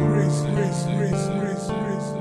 Race, 0.00 0.40
race, 0.56 0.86
race, 0.96 1.28
race, 1.28 1.68
race. 1.68 2.19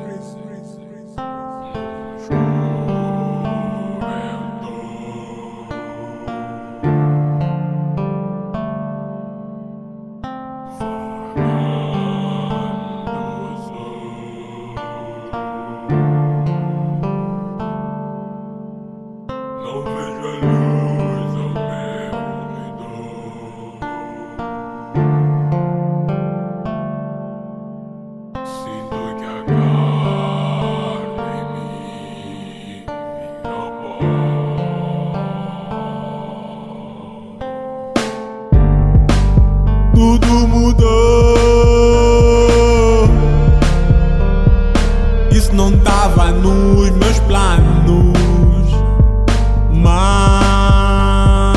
Tudo 40.19 40.47
mudou. 40.47 41.39
Isso 45.31 45.53
não 45.53 45.71
tava 45.79 46.31
nos 46.31 46.89
meus 46.91 47.19
planos, 47.21 48.17
mas 49.73 51.55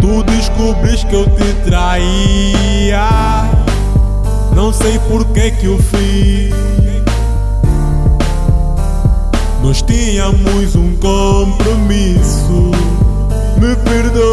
tu 0.00 0.22
descobris 0.24 1.04
que 1.04 1.14
eu 1.14 1.26
te 1.30 1.52
traía. 1.64 3.08
Não 4.54 4.72
sei 4.72 4.98
por 5.00 5.24
que 5.26 5.50
que 5.52 5.66
eu 5.66 5.78
fiz. 5.78 6.54
Nós 9.62 9.82
tínhamos 9.82 10.74
um 10.76 10.96
compromisso. 10.96 12.70
Me 13.58 13.74
perdoa. 13.76 14.25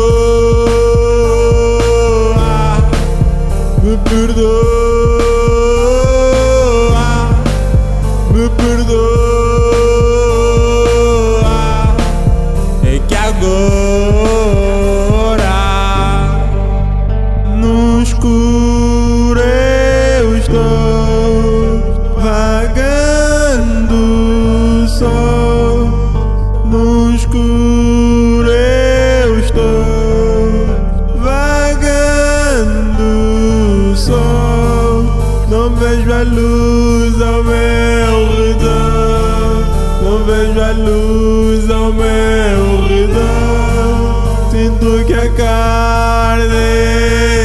Vejo 40.34 40.60
a 40.60 40.72
luz 40.72 41.70
ao 41.70 41.94
meu 41.94 42.88
redor. 42.88 44.50
Sinto 44.52 45.06
que 45.06 45.14
a 45.14 45.32
carne 45.34 46.44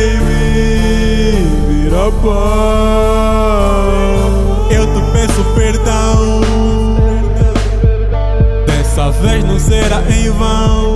em 0.05 0.20
mim 0.28 1.83
virou 1.83 2.12
pó. 2.12 2.39
Eu 4.70 4.86
te 4.86 5.00
peço 5.12 5.44
perdão. 5.55 6.41
Dessa 8.66 9.10
vez 9.10 9.44
não 9.44 9.59
será 9.59 10.03
em 10.10 10.31
vão. 10.31 10.94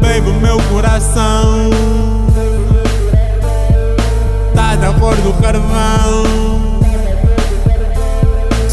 Baby, 0.00 0.32
meu 0.40 0.58
coração 0.70 1.70
cor 5.02 5.16
do 5.16 5.32
carvão. 5.42 6.51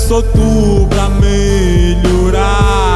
Sou 0.09 0.23
tu 0.23 0.87
pra 0.89 1.07
melhorar 1.07 2.88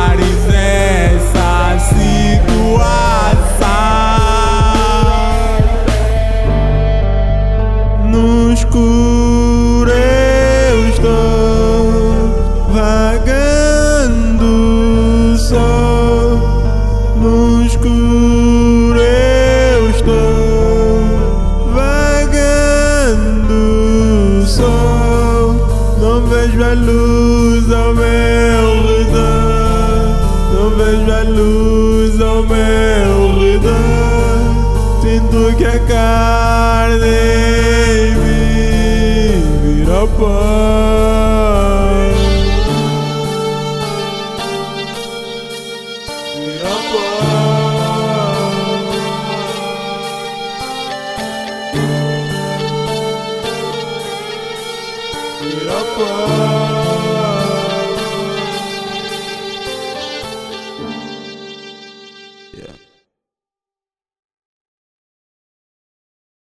luz 26.74 27.72
ao 27.72 27.94
meu 27.94 28.88
redor. 28.88 29.54
Não 30.54 30.70
vejo 30.72 31.12
a 31.12 31.24
luz 31.24 32.22
ao 32.22 32.44
meu 32.44 33.40
redor. 33.40 33.74
Sinto 35.02 35.56
que 35.58 35.66
a 35.66 35.80
carne 35.80 37.06
em 38.00 38.16
mim 38.16 39.86
virou 39.86 40.08
pão. 40.08 40.34
Virou 55.42 55.86
pão. 55.98 56.33